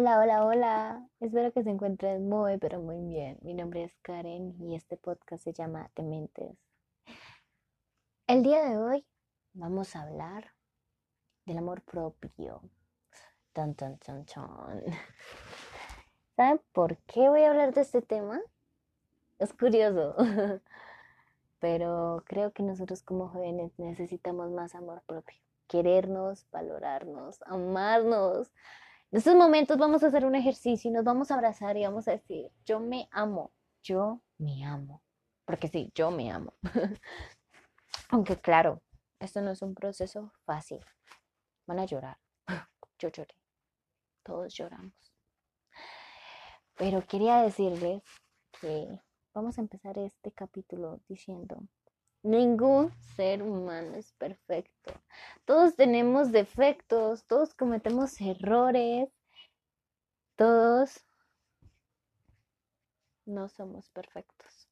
Hola, 0.00 0.20
hola, 0.20 0.44
hola. 0.46 1.08
Espero 1.18 1.50
que 1.50 1.64
se 1.64 1.70
encuentren 1.70 2.28
muy, 2.28 2.56
pero 2.58 2.80
muy 2.80 3.00
bien. 3.00 3.36
Mi 3.42 3.52
nombre 3.52 3.82
es 3.82 3.96
Karen 4.02 4.54
y 4.62 4.76
este 4.76 4.96
podcast 4.96 5.42
se 5.42 5.52
llama 5.52 5.90
Dementes. 5.96 6.56
El 8.28 8.44
día 8.44 8.62
de 8.62 8.76
hoy 8.76 9.04
vamos 9.54 9.96
a 9.96 10.02
hablar 10.02 10.52
del 11.46 11.58
amor 11.58 11.82
propio. 11.82 12.62
Tan, 13.52 13.74
tan, 13.74 13.98
tan, 13.98 14.24
tan. 14.24 14.84
¿Saben 16.36 16.60
por 16.70 16.98
qué 16.98 17.28
voy 17.28 17.42
a 17.42 17.50
hablar 17.50 17.74
de 17.74 17.80
este 17.80 18.00
tema? 18.00 18.40
Es 19.40 19.52
curioso, 19.52 20.14
pero 21.58 22.22
creo 22.24 22.52
que 22.52 22.62
nosotros 22.62 23.02
como 23.02 23.30
jóvenes 23.30 23.76
necesitamos 23.80 24.52
más 24.52 24.76
amor 24.76 25.02
propio. 25.06 25.40
Querernos, 25.66 26.46
valorarnos, 26.52 27.42
amarnos 27.46 28.52
en 29.10 29.18
estos 29.18 29.34
momentos 29.34 29.78
vamos 29.78 30.02
a 30.02 30.08
hacer 30.08 30.26
un 30.26 30.34
ejercicio 30.34 30.90
y 30.90 30.94
nos 30.94 31.04
vamos 31.04 31.30
a 31.30 31.34
abrazar 31.34 31.76
y 31.76 31.84
vamos 31.84 32.08
a 32.08 32.12
decir, 32.12 32.50
yo 32.66 32.78
me 32.80 33.08
amo, 33.10 33.52
yo 33.82 34.20
me 34.38 34.64
amo. 34.64 35.02
Porque 35.46 35.68
sí, 35.68 35.90
yo 35.94 36.10
me 36.10 36.30
amo. 36.30 36.52
Aunque 38.10 38.38
claro, 38.38 38.82
esto 39.18 39.40
no 39.40 39.50
es 39.50 39.62
un 39.62 39.74
proceso 39.74 40.32
fácil. 40.44 40.80
Van 41.66 41.78
a 41.78 41.86
llorar. 41.86 42.18
Yo 42.98 43.08
lloré. 43.08 43.34
Todos 44.22 44.54
lloramos. 44.54 45.14
Pero 46.76 47.06
quería 47.06 47.42
decirles 47.42 48.02
que 48.60 49.00
vamos 49.34 49.58
a 49.58 49.60
empezar 49.60 49.98
este 49.98 50.32
capítulo 50.32 51.00
diciendo, 51.08 51.66
Ningún 52.22 52.92
ser 53.16 53.42
humano 53.42 53.94
es 53.94 54.12
perfecto. 54.12 54.92
Todos 55.44 55.76
tenemos 55.76 56.32
defectos, 56.32 57.24
todos 57.24 57.54
cometemos 57.54 58.20
errores, 58.20 59.08
todos 60.36 61.04
no 63.24 63.48
somos 63.48 63.88
perfectos. 63.90 64.68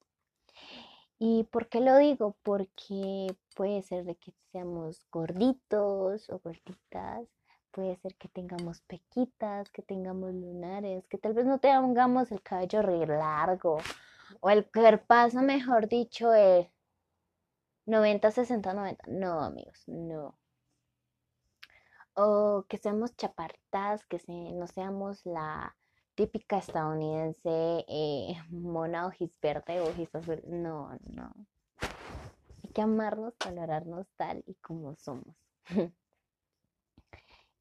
¿Y 1.19 1.45
por 1.45 1.69
qué 1.69 1.81
lo 1.81 1.97
digo? 1.97 2.37
Porque 2.43 3.34
puede 3.55 3.83
ser 3.83 4.05
de 4.05 4.17
que 4.17 4.33
seamos 4.53 5.06
gorditos 5.11 6.28
o 6.31 6.39
gorditas, 6.41 7.27
puede 7.71 7.97
ser 7.97 8.15
que 8.17 8.28
tengamos 8.28 8.81
pequitas, 8.83 9.71
que 9.71 9.83
tengamos 9.83 10.34
lunares, 10.34 11.06
que 11.09 11.19
tal 11.19 11.33
vez 11.33 11.47
no 11.47 11.59
tengamos 11.59 12.33
el 12.33 12.43
cabello 12.43 12.83
re 12.83 13.06
largo 13.06 13.78
o 14.41 14.51
el 14.51 14.67
cuerpazo, 14.67 15.41
mejor 15.43 15.89
dicho, 15.89 16.34
el 16.34 16.69
90, 17.87 18.31
60, 18.31 18.75
90. 18.75 19.05
No, 19.09 19.41
amigos, 19.41 19.84
no. 19.87 20.39
O 22.15 22.65
que 22.69 22.78
seamos 22.78 23.15
chapartas, 23.17 24.05
que 24.06 24.19
no 24.28 24.67
seamos 24.67 25.25
la 25.27 25.77
típica 26.15 26.59
estadounidense 26.59 27.84
eh, 27.89 28.34
mona 28.51 29.06
ojis 29.06 29.39
verde 29.41 29.81
o 29.81 29.89
ojis 29.89 30.15
azul. 30.15 30.43
No, 30.47 30.98
no. 31.05 31.33
Hay 32.62 32.70
que 32.73 32.83
amarnos, 32.83 33.34
valorarnos 33.45 34.09
tal 34.17 34.43
y 34.47 34.55
como 34.55 34.97
somos. 34.97 35.37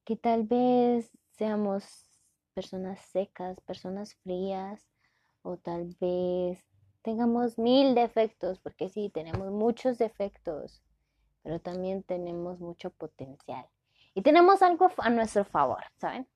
que 0.05 0.15
tal 0.15 0.43
vez 0.43 1.11
seamos 1.31 2.07
personas 2.53 2.99
secas, 3.01 3.59
personas 3.61 4.15
frías, 4.15 4.87
o 5.41 5.57
tal 5.57 5.95
vez 5.99 6.63
tengamos 7.05 7.59
mil 7.59 7.93
defectos, 7.93 8.57
porque 8.57 8.89
sí, 8.89 9.11
tenemos 9.13 9.51
muchos 9.51 9.99
defectos, 9.99 10.81
pero 11.43 11.61
también 11.61 12.01
tenemos 12.01 12.59
mucho 12.59 12.89
potencial. 12.89 13.69
Y 14.15 14.23
tenemos 14.23 14.63
algo 14.63 14.89
a 14.97 15.11
nuestro 15.11 15.45
favor, 15.45 15.83
¿saben? 15.97 16.27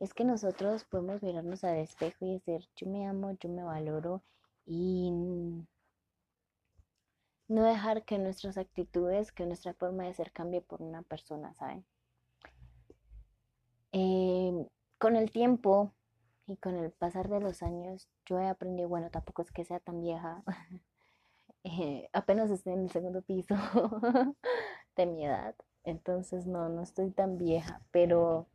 Es 0.00 0.14
que 0.14 0.24
nosotros 0.24 0.84
podemos 0.84 1.22
mirarnos 1.22 1.62
al 1.62 1.76
espejo 1.76 2.24
y 2.24 2.32
decir, 2.32 2.66
yo 2.74 2.86
me 2.86 3.06
amo, 3.06 3.36
yo 3.38 3.50
me 3.50 3.64
valoro 3.64 4.22
y 4.64 5.10
no 7.48 7.62
dejar 7.62 8.06
que 8.06 8.18
nuestras 8.18 8.56
actitudes, 8.56 9.30
que 9.30 9.44
nuestra 9.44 9.74
forma 9.74 10.04
de 10.04 10.14
ser 10.14 10.32
cambie 10.32 10.62
por 10.62 10.80
una 10.80 11.02
persona, 11.02 11.52
¿saben? 11.52 11.84
Eh, 13.92 14.66
con 14.96 15.16
el 15.16 15.30
tiempo 15.30 15.92
y 16.46 16.56
con 16.56 16.76
el 16.76 16.90
pasar 16.92 17.28
de 17.28 17.40
los 17.40 17.62
años, 17.62 18.08
yo 18.24 18.38
he 18.38 18.48
aprendido, 18.48 18.88
bueno, 18.88 19.10
tampoco 19.10 19.42
es 19.42 19.50
que 19.50 19.64
sea 19.64 19.80
tan 19.80 20.00
vieja, 20.00 20.42
eh, 21.64 22.08
apenas 22.12 22.50
estoy 22.50 22.74
en 22.74 22.82
el 22.82 22.90
segundo 22.90 23.22
piso 23.22 23.54
de 24.96 25.06
mi 25.06 25.26
edad, 25.26 25.54
entonces 25.84 26.46
no, 26.46 26.68
no 26.68 26.82
estoy 26.82 27.10
tan 27.10 27.38
vieja, 27.38 27.80
pero 27.90 28.46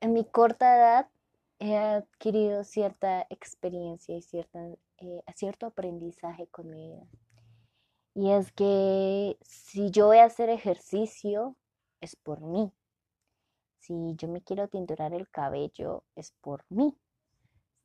en 0.00 0.12
mi 0.12 0.24
corta 0.24 0.76
edad 0.76 1.08
he 1.58 1.76
adquirido 1.76 2.64
cierta 2.64 3.26
experiencia 3.28 4.16
y 4.16 4.22
cierta, 4.22 4.58
eh, 4.98 5.22
cierto 5.34 5.66
aprendizaje 5.66 6.46
con 6.48 6.70
mi 6.70 6.88
vida. 6.88 7.06
Y 8.14 8.32
es 8.32 8.50
que 8.52 9.36
si 9.42 9.90
yo 9.90 10.06
voy 10.06 10.18
a 10.18 10.24
hacer 10.24 10.48
ejercicio, 10.48 11.56
es 12.00 12.16
por 12.16 12.40
mí. 12.40 12.72
Si 13.80 14.14
yo 14.16 14.28
me 14.28 14.42
quiero 14.42 14.68
tinturar 14.68 15.14
el 15.14 15.28
cabello, 15.28 16.04
es 16.14 16.32
por 16.40 16.64
mí. 16.68 16.96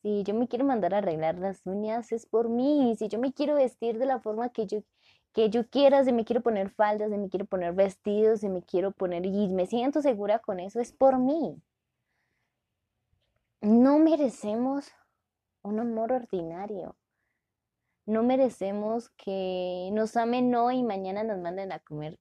Si 0.01 0.23
yo 0.23 0.35
me 0.35 0.47
quiero 0.47 0.65
mandar 0.65 0.93
a 0.93 0.99
arreglar 0.99 1.39
las 1.39 1.65
uñas, 1.65 2.11
es 2.11 2.25
por 2.25 2.49
mí. 2.49 2.95
Si 2.97 3.07
yo 3.07 3.17
me 3.17 3.33
quiero 3.33 3.55
vestir 3.55 3.97
de 3.97 4.05
la 4.05 4.19
forma 4.19 4.49
que 4.49 4.67
yo, 4.67 4.83
que 5.33 5.49
yo 5.49 5.67
quiera, 5.69 6.03
si 6.03 6.13
me 6.13 6.25
quiero 6.25 6.41
poner 6.41 6.69
faldas, 6.69 7.11
si 7.11 7.17
me 7.17 7.29
quiero 7.29 7.45
poner 7.45 7.73
vestidos, 7.73 8.41
si 8.41 8.49
me 8.49 8.61
quiero 8.61 8.91
poner 8.91 9.25
y 9.25 9.47
me 9.49 9.65
siento 9.67 10.01
segura 10.01 10.39
con 10.39 10.59
eso, 10.59 10.79
es 10.79 10.91
por 10.91 11.17
mí. 11.17 11.61
No 13.61 13.97
merecemos 13.97 14.91
un 15.63 15.79
amor 15.79 16.11
ordinario. 16.11 16.95
No 18.05 18.21
merecemos 18.21 19.09
que 19.17 19.89
nos 19.93 20.15
amen 20.15 20.53
hoy 20.53 20.77
y 20.77 20.83
mañana 20.83 21.23
nos 21.23 21.39
manden 21.39 21.71
a 21.71 21.79
comer. 21.79 22.19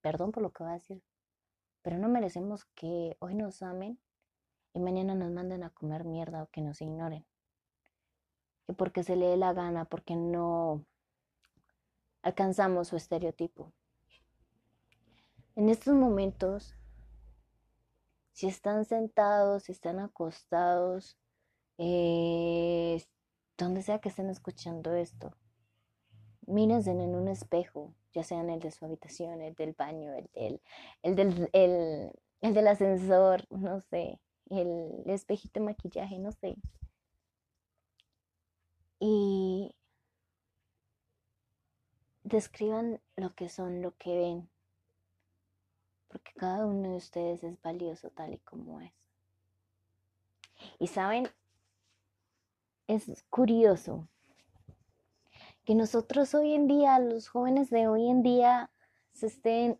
Perdón 0.00 0.32
por 0.32 0.42
lo 0.42 0.50
que 0.50 0.62
voy 0.62 0.72
a 0.72 0.76
decir, 0.76 1.02
pero 1.82 1.98
no 1.98 2.08
merecemos 2.08 2.64
que 2.74 3.16
hoy 3.20 3.34
nos 3.34 3.62
amen 3.62 3.98
y 4.72 4.80
mañana 4.80 5.14
nos 5.14 5.30
manden 5.30 5.64
a 5.64 5.70
comer 5.70 6.04
mierda 6.04 6.42
o 6.42 6.50
que 6.50 6.62
nos 6.62 6.80
ignoren. 6.80 7.26
Que 8.66 8.72
porque 8.72 9.02
se 9.02 9.16
le 9.16 9.26
dé 9.26 9.36
la 9.36 9.52
gana, 9.52 9.84
porque 9.84 10.16
no 10.16 10.84
alcanzamos 12.22 12.88
su 12.88 12.96
estereotipo. 12.96 13.72
En 15.56 15.68
estos 15.68 15.94
momentos, 15.94 16.74
si 18.32 18.46
están 18.46 18.84
sentados, 18.84 19.64
si 19.64 19.72
están 19.72 19.98
acostados, 19.98 21.18
eh, 21.78 23.04
donde 23.58 23.82
sea 23.82 24.00
que 24.00 24.08
estén 24.08 24.30
escuchando 24.30 24.94
esto, 24.94 25.36
mírense 26.46 26.92
en 26.92 27.14
un 27.14 27.28
espejo, 27.28 27.94
ya 28.12 28.22
sea 28.22 28.40
en 28.40 28.50
el 28.50 28.60
de 28.60 28.70
su 28.70 28.84
habitación, 28.84 29.40
el 29.42 29.54
del 29.54 29.72
baño, 29.72 30.12
el 30.14 30.28
del, 30.34 30.60
el 31.02 31.16
del, 31.16 31.50
el, 31.52 32.54
del 32.54 32.68
ascensor, 32.68 33.46
no 33.50 33.80
sé, 33.80 34.20
el 34.50 35.02
espejito 35.06 35.60
de 35.60 35.66
maquillaje, 35.66 36.18
no 36.18 36.32
sé. 36.32 36.56
Y 39.00 39.74
describan 42.22 43.00
lo 43.16 43.34
que 43.34 43.48
son, 43.48 43.82
lo 43.82 43.96
que 43.96 44.16
ven, 44.16 44.50
porque 46.08 46.32
cada 46.34 46.66
uno 46.66 46.90
de 46.90 46.96
ustedes 46.96 47.42
es 47.42 47.60
valioso 47.62 48.10
tal 48.10 48.34
y 48.34 48.38
como 48.38 48.80
es. 48.80 48.92
Y 50.78 50.86
saben, 50.86 51.28
es 52.86 53.24
curioso 53.30 54.08
que 55.64 55.74
nosotros 55.74 56.34
hoy 56.34 56.54
en 56.54 56.66
día, 56.66 56.98
los 56.98 57.28
jóvenes 57.28 57.70
de 57.70 57.88
hoy 57.88 58.08
en 58.08 58.22
día, 58.22 58.70
se 59.12 59.26
estén 59.26 59.78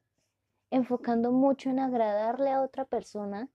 enfocando 0.70 1.32
mucho 1.32 1.70
en 1.70 1.78
agradarle 1.78 2.50
a 2.50 2.62
otra 2.62 2.84
persona, 2.84 3.48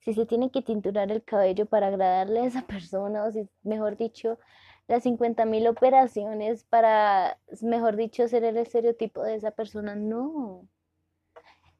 si 0.00 0.14
se 0.14 0.26
tiene 0.26 0.50
que 0.50 0.62
tinturar 0.62 1.10
el 1.10 1.24
cabello 1.24 1.66
para 1.66 1.88
agradarle 1.88 2.40
a 2.40 2.44
esa 2.46 2.62
persona, 2.66 3.24
o 3.24 3.30
si, 3.30 3.48
mejor 3.62 3.96
dicho, 3.96 4.38
las 4.86 5.02
50 5.02 5.44
mil 5.44 5.66
operaciones 5.66 6.64
para, 6.64 7.38
mejor 7.62 7.96
dicho, 7.96 8.26
ser 8.26 8.44
el 8.44 8.56
estereotipo 8.56 9.22
de 9.22 9.36
esa 9.36 9.50
persona, 9.50 9.94
no. 9.94 10.66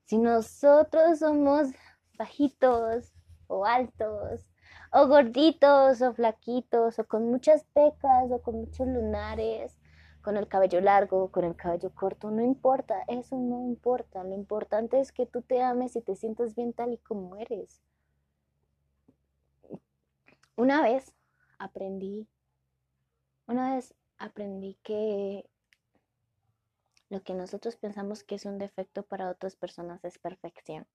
Si 0.05 0.19
nosotros 0.19 1.19
somos 1.19 1.69
bajitos 2.17 3.13
o 3.47 3.65
altos, 3.65 4.47
o 4.93 5.07
gorditos 5.07 6.03
o 6.03 6.13
flaquitos, 6.15 6.99
o 6.99 7.05
con 7.07 7.31
muchas 7.31 7.65
pecas, 7.73 8.31
o 8.31 8.41
con 8.43 8.57
muchos 8.57 8.87
lunares, 8.87 9.79
con 10.29 10.37
el 10.37 10.47
cabello 10.47 10.83
largo, 10.83 11.33
con 11.33 11.47
el 11.47 11.57
cabello 11.57 11.89
corto, 11.95 12.31
no 12.31 12.43
importa, 12.43 13.03
eso 13.09 13.35
no 13.39 13.63
importa. 13.63 14.23
Lo 14.25 14.35
importante 14.35 15.01
es 15.01 15.11
que 15.11 15.25
tú 15.25 15.41
te 15.41 15.63
ames 15.63 15.97
y 15.97 16.03
te 16.03 16.17
sientas 16.17 16.55
bien 16.55 16.75
tal 16.75 16.93
y 16.93 16.99
como 16.99 17.37
eres. 17.37 17.81
Una 20.55 20.83
vez 20.83 21.15
aprendí, 21.59 22.29
una 23.47 23.75
vez 23.75 23.95
aprendí 24.19 24.75
que 24.83 25.49
lo 27.09 27.23
que 27.23 27.33
nosotros 27.33 27.77
pensamos 27.77 28.23
que 28.23 28.35
es 28.35 28.45
un 28.45 28.59
defecto 28.59 29.05
para 29.05 29.31
otras 29.31 29.57
personas 29.57 30.05
es 30.05 30.19
perfección. 30.19 30.87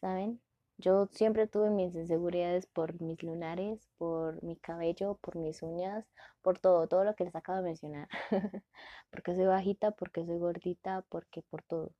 ¿Saben? 0.00 0.40
Yo 0.76 1.06
siempre 1.12 1.46
tuve 1.46 1.70
mis 1.70 1.94
inseguridades 1.94 2.66
por 2.66 3.00
mis 3.00 3.22
lunares, 3.22 3.88
por 3.96 4.42
mi 4.42 4.56
cabello, 4.56 5.18
por 5.22 5.36
mis 5.36 5.62
uñas, 5.62 6.04
por 6.42 6.58
todo, 6.58 6.88
todo 6.88 7.04
lo 7.04 7.14
que 7.14 7.24
les 7.24 7.34
acabo 7.34 7.58
de 7.58 7.64
mencionar. 7.64 8.08
porque 9.10 9.34
soy 9.34 9.46
bajita, 9.46 9.92
porque 9.92 10.24
soy 10.26 10.38
gordita, 10.38 11.04
porque 11.08 11.42
por 11.42 11.62
todo. 11.62 11.92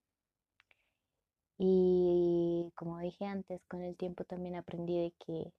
Y 1.56 2.72
como 2.74 2.98
dije 2.98 3.26
antes, 3.26 3.64
con 3.66 3.82
el 3.82 3.96
tiempo 3.96 4.24
también 4.24 4.56
aprendí 4.56 4.98
de 4.98 5.14
que 5.24 5.52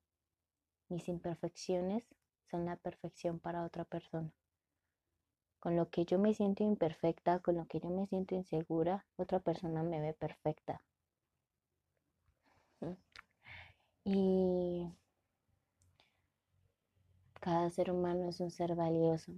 mis 0.89 1.07
imperfecciones 1.07 2.05
son 2.51 2.65
la 2.65 2.75
perfección 2.75 3.39
para 3.39 3.63
otra 3.65 3.85
persona. 3.85 4.31
Con 5.59 5.75
lo 5.75 5.89
que 5.89 6.05
yo 6.05 6.19
me 6.19 6.33
siento 6.33 6.63
imperfecta, 6.63 7.39
con 7.39 7.55
lo 7.55 7.65
que 7.65 7.79
yo 7.79 7.89
me 7.89 8.07
siento 8.07 8.35
insegura, 8.35 9.05
otra 9.15 9.39
persona 9.39 9.83
me 9.83 9.99
ve 10.01 10.13
perfecta. 10.13 10.83
Y 14.07 14.87
cada 17.41 17.71
ser 17.71 17.89
humano 17.89 18.29
es 18.29 18.39
un 18.39 18.51
ser 18.51 18.75
valioso. 18.75 19.33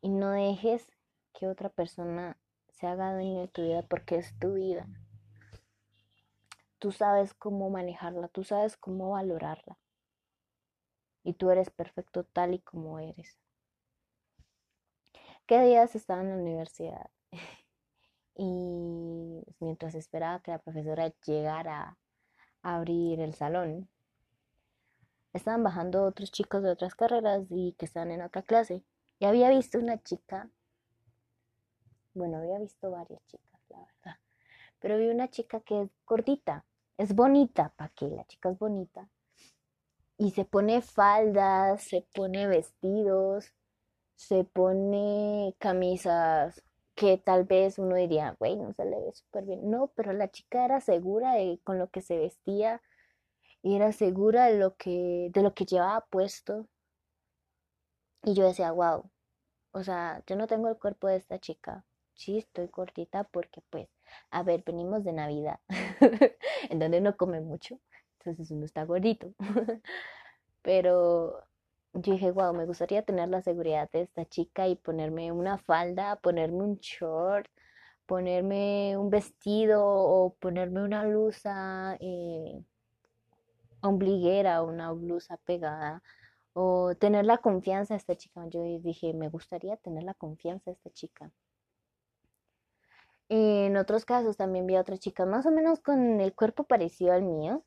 Y 0.00 0.08
no 0.08 0.30
dejes 0.30 0.90
que 1.34 1.46
otra 1.46 1.68
persona 1.68 2.38
se 2.70 2.86
haga 2.86 3.12
dueño 3.12 3.42
de 3.42 3.48
tu 3.48 3.60
vida 3.62 3.82
porque 3.82 4.16
es 4.16 4.38
tu 4.38 4.54
vida. 4.54 4.88
Tú 6.78 6.92
sabes 6.92 7.34
cómo 7.34 7.68
manejarla, 7.68 8.28
tú 8.28 8.42
sabes 8.42 8.78
cómo 8.78 9.10
valorarla. 9.10 9.78
Y 11.22 11.34
tú 11.34 11.50
eres 11.50 11.68
perfecto 11.68 12.24
tal 12.24 12.54
y 12.54 12.60
como 12.60 12.98
eres. 13.00 13.38
¿Qué 15.46 15.60
días 15.60 15.94
estaba 15.94 16.22
en 16.22 16.30
la 16.30 16.36
universidad? 16.36 17.10
y 18.34 19.44
mientras 19.60 19.94
esperaba 19.94 20.40
que 20.40 20.52
la 20.52 20.58
profesora 20.58 21.12
llegara 21.26 21.98
abrir 22.64 23.20
el 23.20 23.34
salón, 23.34 23.88
estaban 25.32 25.62
bajando 25.62 26.04
otros 26.04 26.32
chicos 26.32 26.62
de 26.62 26.70
otras 26.70 26.94
carreras 26.94 27.44
y 27.50 27.74
que 27.74 27.84
estaban 27.84 28.10
en 28.10 28.22
otra 28.22 28.42
clase. 28.42 28.82
Y 29.20 29.26
había 29.26 29.50
visto 29.50 29.78
una 29.78 30.02
chica, 30.02 30.50
bueno, 32.14 32.38
había 32.38 32.58
visto 32.58 32.90
varias 32.90 33.24
chicas, 33.26 33.60
la 33.68 33.78
verdad, 33.78 34.18
pero 34.80 34.98
vi 34.98 35.08
una 35.08 35.28
chica 35.28 35.60
que 35.60 35.82
es 35.82 35.90
gordita, 36.06 36.64
es 36.96 37.14
bonita, 37.14 37.72
¿para 37.76 37.90
qué? 37.90 38.08
La 38.08 38.24
chica 38.24 38.50
es 38.50 38.58
bonita. 38.58 39.08
Y 40.16 40.30
se 40.30 40.44
pone 40.44 40.80
faldas, 40.80 41.82
se 41.82 42.06
pone 42.14 42.46
vestidos, 42.46 43.52
se 44.14 44.44
pone 44.44 45.54
camisas 45.58 46.62
que 46.94 47.18
tal 47.18 47.44
vez 47.44 47.78
uno 47.78 47.96
diría, 47.96 48.36
güey, 48.38 48.56
no 48.56 48.72
se 48.74 48.84
le 48.84 49.00
ve 49.00 49.12
súper 49.12 49.44
bien. 49.44 49.70
No, 49.70 49.88
pero 49.96 50.12
la 50.12 50.30
chica 50.30 50.64
era 50.64 50.80
segura 50.80 51.34
con 51.64 51.78
lo 51.78 51.90
que 51.90 52.00
se 52.02 52.18
vestía 52.18 52.82
y 53.62 53.76
era 53.76 53.92
segura 53.92 54.46
de 54.46 54.58
lo 54.58 54.76
que, 54.76 55.30
de 55.32 55.42
lo 55.42 55.54
que 55.54 55.66
llevaba 55.66 56.06
puesto. 56.10 56.68
Y 58.24 58.34
yo 58.34 58.44
decía, 58.44 58.72
wow, 58.72 59.10
o 59.72 59.82
sea, 59.84 60.22
yo 60.26 60.36
no 60.36 60.46
tengo 60.46 60.68
el 60.68 60.78
cuerpo 60.78 61.08
de 61.08 61.16
esta 61.16 61.38
chica. 61.38 61.84
Sí, 62.14 62.38
estoy 62.38 62.68
cortita 62.68 63.24
porque 63.24 63.62
pues, 63.70 63.88
a 64.30 64.42
ver, 64.42 64.62
venimos 64.64 65.04
de 65.04 65.12
Navidad, 65.12 65.60
en 66.70 66.78
donde 66.78 66.98
uno 67.00 67.16
come 67.16 67.40
mucho, 67.40 67.80
entonces 68.20 68.50
uno 68.50 68.64
está 68.66 68.84
gordito. 68.84 69.34
Pero 70.62 71.44
yo 71.94 72.12
dije, 72.12 72.30
wow, 72.32 72.52
me 72.54 72.66
gustaría 72.66 73.02
tener 73.02 73.28
la 73.28 73.42
seguridad 73.42 73.90
de 73.92 74.02
esta 74.02 74.24
chica 74.26 74.66
y 74.68 74.76
ponerme 74.76 75.32
una 75.32 75.58
falda, 75.58 76.16
ponerme 76.16 76.64
un 76.64 76.76
short, 76.78 77.48
ponerme 78.06 78.96
un 78.98 79.10
vestido 79.10 79.84
o 79.84 80.34
ponerme 80.34 80.82
una 80.82 81.06
blusa 81.06 81.96
eh, 82.00 82.62
ombliguera, 83.80 84.62
una 84.62 84.92
blusa 84.92 85.36
pegada 85.38 86.02
o 86.52 86.94
tener 86.96 87.24
la 87.26 87.38
confianza 87.38 87.94
de 87.94 87.98
esta 87.98 88.16
chica. 88.16 88.46
Yo 88.48 88.62
dije, 88.80 89.12
me 89.14 89.28
gustaría 89.28 89.76
tener 89.76 90.02
la 90.04 90.14
confianza 90.14 90.70
de 90.70 90.76
esta 90.76 90.90
chica. 90.90 91.30
En 93.28 93.76
otros 93.76 94.04
casos 94.04 94.36
también 94.36 94.66
vi 94.66 94.76
a 94.76 94.80
otras 94.80 95.00
chicas 95.00 95.26
más 95.26 95.46
o 95.46 95.50
menos 95.50 95.80
con 95.80 96.20
el 96.20 96.34
cuerpo 96.34 96.64
parecido 96.64 97.12
al 97.12 97.22
mío, 97.22 97.64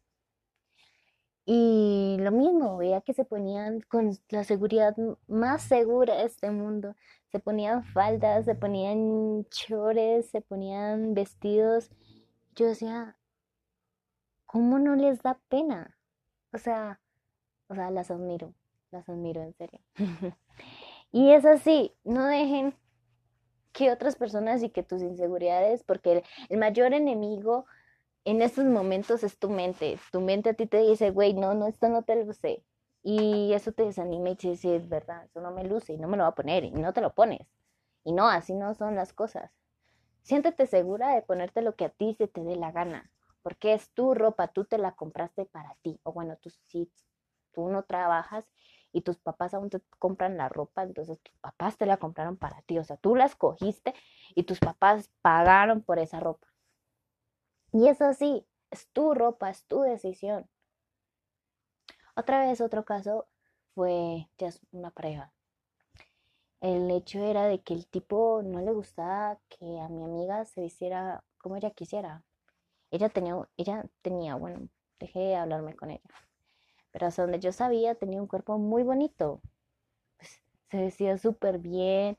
y 1.50 2.18
lo 2.20 2.34
mismo, 2.34 2.76
veía 2.76 3.00
que 3.00 3.14
se 3.14 3.24
ponían 3.24 3.80
con 3.80 4.12
la 4.28 4.44
seguridad 4.44 4.98
más 5.28 5.62
segura 5.64 6.18
de 6.18 6.26
este 6.26 6.52
mundo. 6.52 6.94
Se 7.32 7.40
ponían 7.40 7.86
faldas, 7.86 8.44
se 8.44 8.54
ponían 8.54 9.46
chores, 9.50 10.30
se 10.30 10.42
ponían 10.42 11.14
vestidos. 11.14 11.90
Yo 12.54 12.66
decía, 12.66 13.16
¿cómo 14.46 14.78
no 14.78 14.98
les 14.98 15.22
da 15.22 15.40
pena? 15.48 15.98
O 16.52 16.58
sea, 16.58 17.00
o 17.70 17.76
sea, 17.76 17.92
las 17.92 18.12
admiro, 18.12 18.54
las 18.92 19.08
admiro 19.08 19.42
en 19.42 19.54
serio. 19.54 19.80
y 21.14 21.32
es 21.32 21.46
así, 21.46 21.96
no 22.04 22.26
dejen 22.26 22.76
que 23.72 23.90
otras 23.90 24.18
personas 24.18 24.64
y 24.64 24.70
que 24.70 24.84
tus 24.84 25.02
inseguridades, 25.02 25.84
porque 25.84 26.26
el 26.50 26.58
mayor 26.58 26.94
enemigo 26.94 27.68
en 28.28 28.42
estos 28.42 28.66
momentos 28.66 29.24
es 29.24 29.40
tu 29.40 29.50
mente. 29.50 29.98
Tu 30.12 30.20
mente 30.20 30.50
a 30.50 30.54
ti 30.54 30.68
te 30.68 30.80
dice, 30.80 31.12
güey, 31.12 31.34
no, 31.34 31.54
no, 31.54 31.66
esto 31.68 31.88
no 31.88 32.04
te 32.04 32.26
luce. 32.26 32.62
Y 33.02 33.54
eso 33.54 33.72
te 33.72 33.84
desanima 33.84 34.32
y 34.32 34.36
te 34.36 34.50
dice, 34.50 34.62
sí, 34.64 34.74
es 34.74 34.90
verdad, 34.90 35.24
eso 35.24 35.40
no 35.40 35.52
me 35.52 35.64
luce 35.64 35.94
y 35.94 35.98
no 35.98 36.10
me 36.10 36.18
lo 36.18 36.24
va 36.24 36.30
a 36.30 36.36
poner 36.36 36.66
y 36.66 36.72
no 36.72 36.92
te 36.92 37.00
lo 37.00 37.14
pones. 37.14 37.48
Y 38.04 38.12
no, 38.12 38.28
así 38.28 38.54
no 38.54 38.74
son 38.74 38.96
las 38.96 39.14
cosas. 39.14 39.52
Siéntete 40.24 40.66
segura 40.68 41.16
de 41.16 41.22
ponerte 41.22 41.62
lo 41.62 41.76
que 41.76 41.86
a 41.86 41.90
ti 41.90 42.16
se 42.16 42.28
te 42.28 42.44
dé 42.44 42.58
la 42.58 42.74
gana, 42.74 43.10
porque 43.44 43.74
es 43.74 43.92
tu 43.92 44.14
ropa, 44.14 44.50
tú 44.50 44.66
te 44.66 44.78
la 44.78 44.92
compraste 44.94 45.46
para 45.46 45.78
ti. 45.82 45.98
O 46.04 46.12
bueno, 46.12 46.38
tú 46.42 46.50
si 46.68 46.92
tú 47.54 47.70
no 47.70 47.84
trabajas 47.84 48.46
y 48.92 49.04
tus 49.04 49.18
papás 49.20 49.54
aún 49.54 49.70
te 49.70 49.82
compran 50.00 50.36
la 50.36 50.50
ropa, 50.50 50.84
entonces 50.84 51.18
tus 51.22 51.38
papás 51.40 51.78
te 51.78 51.86
la 51.86 51.96
compraron 51.96 52.36
para 52.36 52.62
ti. 52.64 52.78
O 52.78 52.84
sea, 52.84 52.98
tú 52.98 53.16
la 53.16 53.24
escogiste 53.24 53.94
y 54.36 54.44
tus 54.44 54.60
papás 54.60 55.10
pagaron 55.22 55.82
por 55.82 55.98
esa 56.00 56.20
ropa. 56.20 56.48
Y 57.72 57.88
es 57.88 58.02
así, 58.02 58.46
es 58.72 58.88
tu 58.90 59.14
ropa, 59.14 59.50
es 59.50 59.66
tu 59.66 59.82
decisión. 59.82 60.50
Otra 62.16 62.48
vez, 62.48 62.62
otro 62.62 62.86
caso 62.86 63.28
fue 63.76 64.30
ya 64.38 64.50
una 64.72 64.92
pareja. 64.92 65.32
El 66.62 66.90
hecho 66.90 67.20
era 67.20 67.46
de 67.46 67.62
que 67.62 67.74
el 67.76 67.86
tipo 67.88 68.42
no 68.44 68.62
le 68.62 68.72
gustaba 68.72 69.40
que 69.50 69.80
a 69.80 69.90
mi 69.90 70.04
amiga 70.04 70.44
se 70.46 70.62
vistiera 70.62 71.24
como 71.38 71.58
ella 71.58 71.70
quisiera. 71.72 72.24
Ella 72.90 73.10
tenía, 73.10 73.36
ella 73.58 73.86
tenía, 74.02 74.36
bueno, 74.36 74.68
dejé 75.00 75.20
de 75.20 75.36
hablarme 75.36 75.76
con 75.76 75.92
ella. 75.92 76.02
Pero 76.92 77.08
hasta 77.08 77.22
donde 77.22 77.40
yo 77.40 77.52
sabía, 77.52 77.96
tenía 77.96 78.22
un 78.22 78.28
cuerpo 78.28 78.58
muy 78.58 78.82
bonito. 78.84 79.42
Pues, 80.18 80.42
se 80.72 80.78
vestía 80.78 81.18
súper 81.18 81.60
bien, 81.60 82.18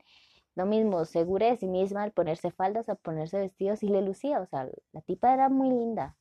lo 0.59 0.65
mismo, 0.67 1.05
segura 1.05 1.47
de 1.47 1.57
sí 1.57 1.67
misma 1.67 2.03
al 2.03 2.11
ponerse 2.11 2.51
faldas, 2.51 2.89
al 2.89 2.97
ponerse 2.97 3.39
vestidos 3.39 3.81
y 3.83 3.87
le 3.87 4.01
lucía, 4.01 4.39
o 4.41 4.45
sea, 4.45 4.69
la 4.91 5.01
tipa 5.01 5.33
era 5.33 5.49
muy 5.49 5.69
linda. 5.69 6.15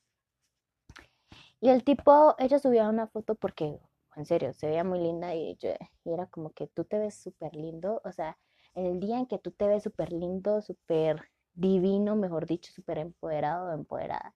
Y 1.61 1.69
el 1.71 1.85
tipo, 1.85 2.35
ella 2.39 2.59
subía 2.59 2.89
una 2.89 3.09
foto 3.09 3.35
porque, 3.35 3.79
en 4.17 4.25
serio, 4.25 4.53
se 4.55 4.69
veía 4.69 4.85
muy 4.85 5.01
linda 5.01 5.35
y, 5.35 5.59
y 6.05 6.13
era 6.13 6.27
como 6.27 6.53
que 6.53 6.69
tú 6.69 6.85
te 6.85 6.99
ves 6.99 7.15
súper 7.15 7.55
lindo, 7.55 8.01
o 8.05 8.13
sea, 8.13 8.39
en 8.75 8.87
el 8.87 9.01
día 9.01 9.19
en 9.19 9.27
que 9.27 9.39
tú 9.39 9.51
te 9.51 9.67
ves 9.67 9.83
súper 9.83 10.13
lindo, 10.13 10.63
súper 10.63 11.23
divino, 11.55 12.17
mejor 12.17 12.47
dicho, 12.47 12.73
súper 12.73 12.99
empoderado 12.99 13.71
o 13.71 13.75
empoderada, 13.75 14.35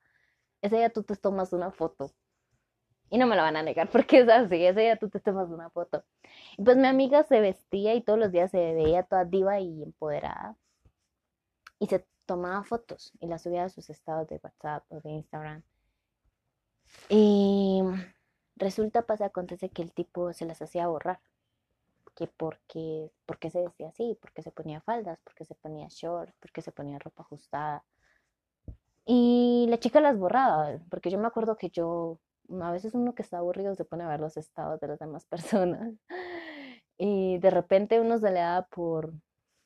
ese 0.62 0.76
día 0.76 0.90
tú 0.90 1.02
te 1.04 1.16
tomas 1.16 1.52
una 1.52 1.70
foto 1.70 2.12
y 3.12 3.18
no 3.18 3.26
me 3.26 3.36
lo 3.36 3.42
van 3.42 3.56
a 3.56 3.62
negar 3.62 3.90
porque 3.92 4.20
es 4.20 4.28
así, 4.28 4.64
ese 4.64 4.80
día 4.80 4.96
tú 4.96 5.10
te 5.10 5.20
tomas 5.20 5.50
una 5.50 5.68
foto. 5.68 6.02
Y 6.56 6.64
pues 6.64 6.78
mi 6.78 6.88
amiga 6.88 7.22
se 7.24 7.40
vestía 7.40 7.94
y 7.94 8.00
todos 8.00 8.18
los 8.18 8.32
días 8.32 8.50
se 8.50 8.72
veía 8.74 9.02
toda 9.02 9.26
diva 9.26 9.60
y 9.60 9.82
empoderada. 9.82 10.56
Y 11.78 11.88
se 11.88 12.06
tomaba 12.24 12.64
fotos 12.64 13.12
y 13.20 13.26
las 13.26 13.42
subía 13.42 13.64
a 13.64 13.68
sus 13.68 13.90
estados 13.90 14.28
de 14.28 14.40
WhatsApp 14.42 14.84
o 14.88 15.00
de 15.00 15.10
Instagram. 15.10 15.62
Y 17.10 17.82
resulta, 18.56 19.02
pasa, 19.02 19.26
acontece 19.26 19.68
que 19.68 19.82
el 19.82 19.92
tipo 19.92 20.32
se 20.32 20.46
las 20.46 20.62
hacía 20.62 20.88
borrar. 20.88 21.20
Que 22.14 22.28
porque, 22.28 23.10
porque 23.26 23.50
se 23.50 23.60
vestía 23.60 23.88
así, 23.88 24.16
porque 24.22 24.42
se 24.42 24.52
ponía 24.52 24.80
faldas, 24.80 25.18
porque 25.22 25.44
se 25.44 25.54
ponía 25.54 25.86
shorts, 25.90 26.34
porque 26.40 26.62
se 26.62 26.72
ponía 26.72 26.98
ropa 26.98 27.24
ajustada. 27.24 27.84
Y 29.04 29.66
la 29.68 29.78
chica 29.78 30.00
las 30.00 30.16
borraba, 30.16 30.78
porque 30.90 31.10
yo 31.10 31.18
me 31.18 31.26
acuerdo 31.26 31.56
que 31.56 31.68
yo 31.70 32.18
a 32.60 32.70
veces 32.70 32.94
uno 32.94 33.14
que 33.14 33.22
está 33.22 33.38
aburrido 33.38 33.74
se 33.74 33.84
pone 33.84 34.04
a 34.04 34.08
ver 34.08 34.20
los 34.20 34.36
estados 34.36 34.80
de 34.80 34.88
las 34.88 34.98
demás 34.98 35.24
personas. 35.26 35.94
Y 36.98 37.38
de 37.38 37.50
repente 37.50 38.00
uno 38.00 38.18
se 38.18 38.30
le 38.30 38.40
da 38.40 38.66
por, 38.70 39.12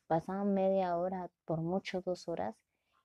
pasaba 0.06 0.45
media 0.45 0.97
hora, 0.97 1.28
por 1.45 1.61
mucho 1.61 2.00
dos 2.02 2.28
horas, 2.28 2.56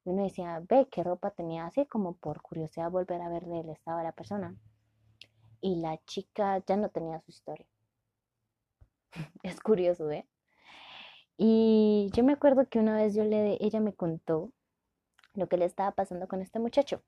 y 0.05 0.09
uno 0.09 0.23
decía, 0.23 0.61
ve 0.67 0.87
qué 0.91 1.03
ropa 1.03 1.31
tenía, 1.31 1.65
así 1.65 1.85
como 1.85 2.15
por 2.15 2.41
curiosidad 2.41 2.89
volver 2.89 3.21
a 3.21 3.29
ver 3.29 3.43
el 3.43 3.69
estado 3.69 3.99
de 3.99 4.03
la 4.05 4.11
persona. 4.13 4.55
Y 5.59 5.75
la 5.81 5.97
chica 6.05 6.63
ya 6.65 6.77
no 6.77 6.89
tenía 6.89 7.19
su 7.19 7.31
historia. 7.31 7.67
es 9.43 9.59
curioso, 9.59 10.09
¿eh? 10.09 10.27
Y 11.37 12.09
yo 12.13 12.23
me 12.23 12.33
acuerdo 12.33 12.67
que 12.67 12.79
una 12.79 12.95
vez 12.95 13.15
yo 13.15 13.23
le, 13.23 13.57
ella 13.59 13.79
me 13.79 13.93
contó 13.93 14.51
lo 15.33 15.47
que 15.47 15.57
le 15.57 15.65
estaba 15.65 15.91
pasando 15.91 16.27
con 16.27 16.41
este 16.41 16.59
muchacho. 16.59 17.03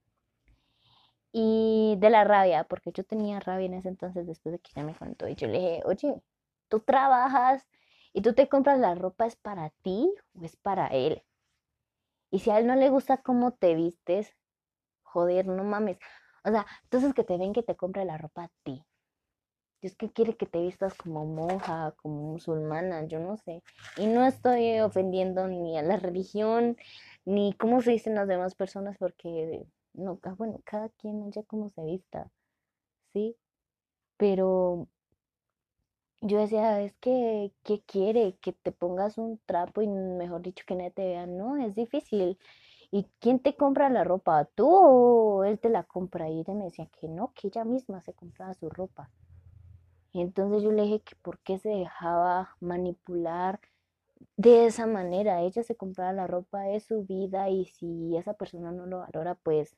Y 1.34 1.96
de 1.98 2.10
la 2.12 2.24
rabia, 2.24 2.64
porque 2.66 2.92
yo 2.94 3.04
tenía 3.04 3.40
rabia 3.40 3.66
en 3.66 3.74
ese 3.74 3.90
entonces 3.90 4.28
después 4.28 4.54
de 4.54 4.60
que 4.60 4.72
ella 4.76 4.86
me 4.86 4.96
contó 4.96 5.28
y 5.28 5.36
yo 5.36 5.48
le 5.48 5.60
dije, 5.60 5.82
oye, 5.86 6.22
tú 6.70 6.80
trabajas 6.80 7.68
y 8.14 8.22
tú 8.22 8.34
te 8.34 8.48
compras 8.48 8.80
la 8.80 8.94
ropa, 8.96 9.26
¿es 9.26 9.36
para 9.36 9.72
ti 9.82 10.14
o 10.40 10.46
es 10.46 10.56
para 10.56 10.88
él? 10.88 11.24
Y 12.30 12.40
si 12.40 12.52
a 12.52 12.60
él 12.60 12.68
no 12.68 12.76
le 12.76 12.90
gusta 12.90 13.18
cómo 13.18 13.54
te 13.54 13.74
vistes, 13.74 14.32
joder, 15.02 15.48
no 15.48 15.64
mames. 15.64 15.98
O 16.46 16.52
sea, 16.52 16.66
entonces 16.84 17.14
que 17.14 17.24
te 17.24 17.38
ven 17.38 17.54
que 17.54 17.64
te 17.64 17.76
compre 17.76 18.06
la 18.06 18.18
ropa 18.18 18.44
a 18.46 18.52
ti. 18.64 18.84
Es 19.82 19.96
que 19.96 20.12
quiere 20.12 20.38
que 20.38 20.46
te 20.46 20.62
vistas 20.62 20.94
como 20.94 21.26
monja, 21.26 21.94
como 21.98 22.32
musulmana, 22.32 23.06
yo 23.08 23.20
no 23.20 23.38
sé. 23.38 23.64
Y 23.98 24.06
no 24.08 24.26
estoy 24.26 24.80
ofendiendo 24.80 25.48
ni 25.48 25.78
a 25.78 25.82
la 25.82 25.98
religión, 25.98 26.78
ni 27.26 27.54
cómo 27.54 27.82
se 27.82 27.92
dicen 27.92 28.16
las 28.16 28.28
demás 28.28 28.56
personas, 28.56 28.98
porque, 28.98 29.66
no, 29.94 30.20
bueno, 30.38 30.60
cada 30.66 30.90
quien 30.90 31.32
ya 31.32 31.44
cómo 31.44 31.70
se 31.72 31.84
vista, 31.84 32.32
¿sí? 33.14 33.36
Pero 34.18 34.88
yo 36.22 36.40
decía, 36.40 36.82
es 36.82 36.94
que, 36.96 37.54
¿qué 37.64 37.82
quiere? 37.86 38.38
Que 38.42 38.54
te 38.54 38.72
pongas 38.72 39.18
un 39.18 39.40
trapo 39.46 39.82
y 39.82 39.88
mejor 39.88 40.42
dicho 40.42 40.64
que 40.66 40.76
nadie 40.76 40.92
te 40.92 41.06
vea. 41.06 41.26
No, 41.28 41.58
es 41.58 41.76
difícil. 41.76 42.40
¿Y 42.92 43.08
quién 43.20 43.40
te 43.40 43.56
compra 43.56 43.90
la 43.90 44.04
ropa? 44.04 44.46
¿Tú 44.46 44.70
o 44.70 45.44
él 45.44 45.60
te 45.60 45.70
la 45.70 45.84
compra? 45.84 46.30
Y 46.30 46.40
ella 46.40 46.54
me 46.54 46.66
decía 46.66 46.88
que 47.00 47.08
no, 47.10 47.34
que 47.34 47.48
ella 47.48 47.66
misma 47.66 48.02
se 48.02 48.14
compraba 48.14 48.54
su 48.54 48.70
ropa. 48.70 49.10
Y 50.14 50.22
entonces 50.22 50.64
yo 50.64 50.72
le 50.72 50.84
dije 50.84 51.02
que 51.02 51.16
por 51.22 51.40
qué 51.40 51.58
se 51.58 51.70
dejaba 51.70 52.56
manipular 52.60 53.60
de 54.38 54.66
esa 54.68 54.88
manera. 54.88 55.42
Ella 55.42 55.64
se 55.64 55.76
compraba 55.76 56.14
la 56.14 56.28
ropa 56.28 56.62
de 56.62 56.80
su 56.80 57.04
vida 57.04 57.50
y 57.50 57.66
si 57.66 58.16
esa 58.18 58.34
persona 58.36 58.72
no 58.72 58.86
lo 58.86 59.00
valora, 59.00 59.36
pues, 59.36 59.76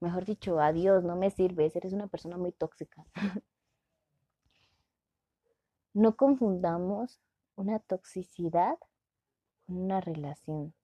mejor 0.00 0.24
dicho, 0.24 0.60
adiós, 0.60 1.04
no 1.04 1.16
me 1.16 1.30
sirves, 1.30 1.74
eres 1.76 1.92
una 1.92 2.06
persona 2.06 2.36
muy 2.36 2.52
tóxica. 2.52 3.04
no 5.94 6.16
confundamos 6.16 7.20
una 7.56 7.80
toxicidad 7.80 8.78
con 9.66 9.78
una 9.78 10.00
relación. 10.00 10.74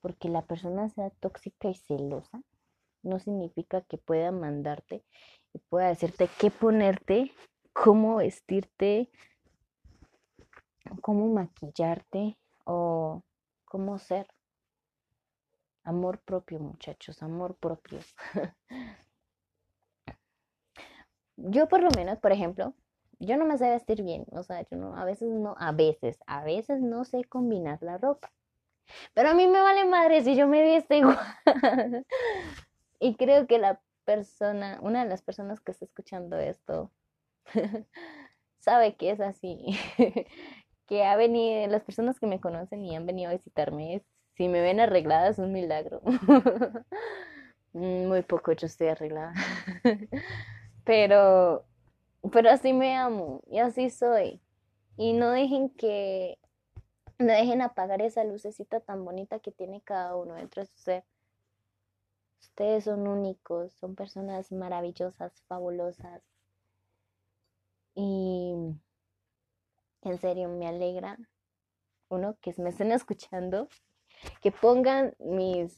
Porque 0.00 0.28
la 0.28 0.42
persona 0.42 0.88
sea 0.88 1.10
tóxica 1.10 1.68
y 1.68 1.74
celosa 1.74 2.42
no 3.02 3.18
significa 3.18 3.82
que 3.82 3.98
pueda 3.98 4.32
mandarte 4.32 5.04
y 5.52 5.58
pueda 5.58 5.88
decirte 5.88 6.28
qué 6.38 6.50
ponerte, 6.50 7.32
cómo 7.72 8.16
vestirte, 8.16 9.10
cómo 11.00 11.28
maquillarte 11.28 12.36
o 12.64 13.22
cómo 13.64 13.98
ser. 13.98 14.26
Amor 15.88 16.18
propio, 16.18 16.60
muchachos, 16.60 17.22
amor 17.22 17.56
propio. 17.56 18.00
yo 21.36 21.66
por 21.66 21.82
lo 21.82 21.88
menos, 21.96 22.18
por 22.18 22.30
ejemplo, 22.30 22.74
yo 23.18 23.38
no 23.38 23.46
me 23.46 23.56
sé 23.56 23.70
vestir 23.70 24.02
bien, 24.02 24.26
o 24.32 24.42
sea, 24.42 24.60
yo 24.70 24.76
no, 24.76 24.94
a 24.98 25.06
veces 25.06 25.30
no, 25.30 25.54
a 25.58 25.72
veces, 25.72 26.18
a 26.26 26.44
veces 26.44 26.82
no 26.82 27.06
sé 27.06 27.24
combinar 27.24 27.78
la 27.80 27.96
ropa. 27.96 28.30
Pero 29.14 29.30
a 29.30 29.34
mí 29.34 29.46
me 29.46 29.62
vale 29.62 29.86
madre 29.86 30.22
si 30.22 30.36
yo 30.36 30.46
me 30.46 30.62
visto 30.62 30.92
igual. 30.92 31.16
y 33.00 33.14
creo 33.16 33.46
que 33.46 33.58
la 33.58 33.80
persona, 34.04 34.80
una 34.82 35.04
de 35.04 35.08
las 35.08 35.22
personas 35.22 35.58
que 35.58 35.72
está 35.72 35.86
escuchando 35.86 36.36
esto, 36.36 36.92
sabe 38.58 38.94
que 38.96 39.12
es 39.12 39.20
así. 39.20 39.74
que 40.86 41.04
ha 41.04 41.16
venido, 41.16 41.66
las 41.68 41.82
personas 41.82 42.20
que 42.20 42.26
me 42.26 42.40
conocen 42.40 42.84
y 42.84 42.94
han 42.94 43.06
venido 43.06 43.30
a 43.30 43.34
visitarme, 43.34 44.04
si 44.38 44.46
me 44.48 44.60
ven 44.62 44.78
arreglada 44.78 45.28
es 45.28 45.38
un 45.40 45.52
milagro. 45.52 46.00
Muy 47.72 48.22
poco 48.22 48.52
yo 48.52 48.68
estoy 48.68 48.86
arreglada. 48.86 49.34
pero, 50.84 51.66
pero 52.32 52.50
así 52.50 52.72
me 52.72 52.96
amo 52.96 53.42
y 53.48 53.58
así 53.58 53.90
soy. 53.90 54.40
Y 54.96 55.12
no 55.12 55.30
dejen 55.32 55.70
que, 55.70 56.38
no 57.18 57.32
dejen 57.32 57.62
apagar 57.62 58.00
esa 58.00 58.22
lucecita 58.22 58.78
tan 58.78 59.04
bonita 59.04 59.40
que 59.40 59.50
tiene 59.50 59.82
cada 59.82 60.14
uno 60.14 60.34
dentro 60.34 60.62
de 60.62 60.68
su 60.68 60.78
ser. 60.78 61.04
Ustedes 62.40 62.84
son 62.84 63.08
únicos, 63.08 63.72
son 63.72 63.96
personas 63.96 64.52
maravillosas, 64.52 65.32
fabulosas. 65.48 66.22
Y 67.96 68.54
en 70.02 70.18
serio, 70.20 70.48
me 70.48 70.68
alegra, 70.68 71.18
uno, 72.08 72.36
que 72.40 72.54
me 72.58 72.70
estén 72.70 72.92
escuchando, 72.92 73.68
que 74.40 74.52
pongan 74.52 75.14
mis, 75.18 75.76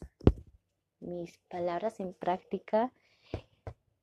mis 1.00 1.38
palabras 1.48 2.00
en 2.00 2.14
práctica 2.14 2.92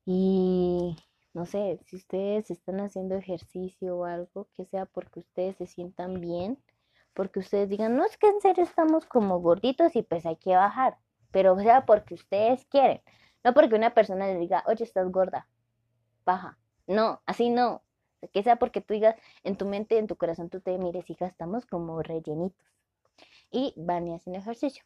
y 0.04 0.96
no 1.34 1.46
sé, 1.46 1.78
si 1.84 1.96
ustedes 1.96 2.50
están 2.50 2.80
haciendo 2.80 3.14
ejercicio 3.14 3.98
o 3.98 4.04
algo, 4.04 4.48
que 4.54 4.64
sea 4.66 4.86
porque 4.86 5.20
ustedes 5.20 5.56
se 5.56 5.66
sientan 5.66 6.20
bien, 6.20 6.58
porque 7.14 7.40
ustedes 7.40 7.68
digan, 7.68 7.96
no 7.96 8.04
es 8.04 8.16
que 8.16 8.28
en 8.28 8.40
serio 8.40 8.64
estamos 8.64 9.06
como 9.06 9.38
gorditos 9.40 9.94
y 9.96 10.02
pues 10.02 10.26
hay 10.26 10.36
que 10.36 10.56
bajar, 10.56 10.98
pero 11.30 11.58
sea 11.58 11.84
porque 11.86 12.14
ustedes 12.14 12.64
quieren, 12.66 13.02
no 13.44 13.54
porque 13.54 13.74
una 13.74 13.94
persona 13.94 14.26
les 14.26 14.40
diga, 14.40 14.64
oye, 14.66 14.84
estás 14.84 15.10
gorda, 15.10 15.48
baja. 16.24 16.58
No, 16.86 17.20
así 17.26 17.50
no, 17.50 17.82
que 18.32 18.42
sea 18.42 18.56
porque 18.56 18.80
tú 18.80 18.94
digas 18.94 19.14
en 19.44 19.56
tu 19.56 19.66
mente, 19.66 19.98
en 19.98 20.06
tu 20.06 20.16
corazón, 20.16 20.48
tú 20.48 20.60
te 20.60 20.76
mires, 20.78 21.08
hija, 21.10 21.26
estamos 21.26 21.66
como 21.66 22.02
rellenitos. 22.02 22.66
Y 23.50 23.74
van 23.76 24.08
y 24.08 24.14
hacen 24.14 24.34
ejercicio. 24.34 24.84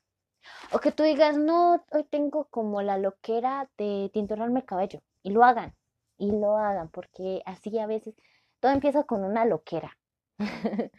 O 0.73 0.79
que 0.79 0.93
tú 0.93 1.03
digas, 1.03 1.39
no, 1.39 1.85
hoy 1.93 2.05
tengo 2.05 2.47
como 2.49 2.83
la 2.83 2.99
loquera 2.99 3.71
de 3.79 4.11
tinturarme 4.13 4.61
el 4.61 4.67
cabello. 4.67 5.01
Y 5.23 5.31
lo 5.31 5.45
hagan. 5.45 5.75
Y 6.19 6.31
lo 6.33 6.57
hagan, 6.57 6.89
porque 6.91 7.43
así 7.47 7.79
a 7.79 7.87
veces 7.87 8.15
todo 8.61 8.73
empieza 8.73 9.05
con 9.05 9.25
una 9.25 9.45
loquera. 9.45 9.99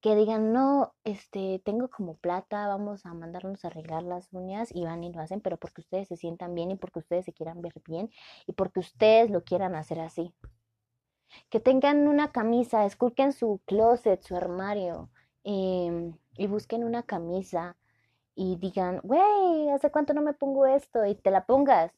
que 0.00 0.14
digan, 0.14 0.52
no, 0.52 0.94
este, 1.04 1.60
tengo 1.64 1.88
como 1.90 2.16
plata, 2.16 2.68
vamos 2.68 3.04
a 3.04 3.14
mandarnos 3.14 3.64
a 3.64 3.68
arreglar 3.68 4.04
las 4.04 4.32
uñas 4.32 4.70
y 4.72 4.84
van 4.84 5.02
y 5.02 5.12
lo 5.12 5.20
hacen, 5.20 5.40
pero 5.40 5.56
porque 5.56 5.80
ustedes 5.80 6.08
se 6.08 6.16
sientan 6.16 6.54
bien 6.54 6.70
y 6.70 6.76
porque 6.76 7.00
ustedes 7.00 7.24
se 7.24 7.32
quieran 7.32 7.60
ver 7.62 7.72
bien 7.86 8.10
y 8.46 8.52
porque 8.52 8.80
ustedes 8.80 9.30
lo 9.30 9.42
quieran 9.42 9.74
hacer 9.74 10.00
así 10.00 10.32
que 11.48 11.60
tengan 11.60 12.08
una 12.08 12.32
camisa, 12.32 12.84
esculquen 12.84 13.32
su 13.32 13.60
closet, 13.66 14.22
su 14.22 14.36
armario 14.36 15.10
em, 15.48 16.14
y 16.36 16.46
busquen 16.46 16.84
una 16.84 17.02
camisa 17.04 17.76
y 18.34 18.56
digan, 18.56 19.00
güey, 19.02 19.70
¿hace 19.70 19.90
cuánto 19.90 20.14
no 20.14 20.22
me 20.22 20.34
pongo 20.34 20.66
esto? 20.66 21.04
Y 21.06 21.14
te 21.16 21.30
la 21.30 21.46
pongas. 21.46 21.92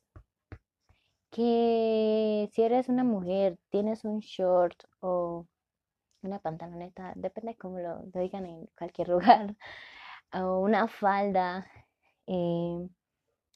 Que 1.31 2.49
si 2.53 2.63
eres 2.63 2.89
una 2.89 3.05
mujer, 3.05 3.59
tienes 3.71 4.05
un 4.05 4.21
short 4.21 4.85
o 5.01 5.47
una 6.23 6.39
pantaloneta, 6.39 7.13
depende 7.17 7.57
cómo 7.57 7.79
lo, 7.81 8.01
digan 8.15 8.47
en 8.47 8.67
cualquier 8.79 9.09
lugar, 9.49 9.57
o 10.33 10.61
una 10.61 10.89
falda, 10.89 11.67
em, 12.27 12.89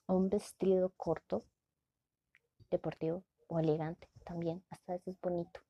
o 0.06 0.14
un 0.14 0.28
vestido 0.30 0.92
corto, 0.96 1.42
deportivo 2.70 3.24
o 3.48 3.58
elegante 3.60 4.08
también, 4.24 4.64
hasta 4.70 4.96
eso 4.96 5.10
es 5.10 5.20
bonito. 5.20 5.60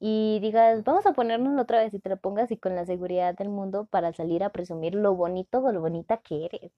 Y 0.00 0.38
digas, 0.40 0.84
vamos 0.84 1.06
a 1.06 1.12
ponernos 1.12 1.60
otra 1.60 1.80
vez 1.80 1.92
y 1.92 1.98
te 1.98 2.08
lo 2.08 2.16
pongas 2.18 2.50
y 2.50 2.56
con 2.56 2.76
la 2.76 2.86
seguridad 2.86 3.34
del 3.34 3.48
mundo 3.48 3.86
para 3.86 4.12
salir 4.12 4.44
a 4.44 4.50
presumir 4.50 4.94
lo 4.94 5.14
bonito 5.14 5.58
o 5.58 5.72
lo 5.72 5.80
bonita 5.80 6.18
que 6.18 6.44
eres. 6.44 6.72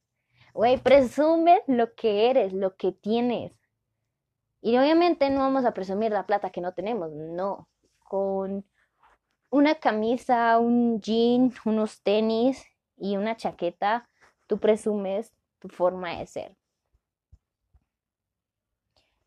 Güey, 0.54 0.78
presume 0.78 1.60
lo 1.66 1.94
que 1.94 2.30
eres, 2.30 2.52
lo 2.52 2.76
que 2.76 2.92
tienes. 2.92 3.52
Y 4.62 4.76
obviamente 4.78 5.30
no 5.30 5.40
vamos 5.40 5.64
a 5.64 5.74
presumir 5.74 6.12
la 6.12 6.26
plata 6.26 6.50
que 6.50 6.60
no 6.60 6.72
tenemos, 6.72 7.12
no. 7.12 7.68
Con 8.04 8.64
una 9.50 9.74
camisa, 9.76 10.58
un 10.58 11.00
jean, 11.00 11.52
unos 11.64 12.02
tenis 12.02 12.64
y 12.96 13.16
una 13.16 13.36
chaqueta, 13.36 14.08
tú 14.46 14.58
presumes 14.58 15.32
tu 15.58 15.68
forma 15.68 16.16
de 16.18 16.26
ser. 16.26 16.56